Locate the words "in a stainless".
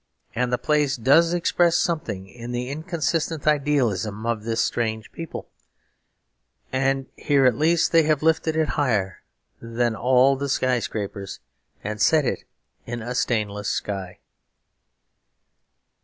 12.87-13.69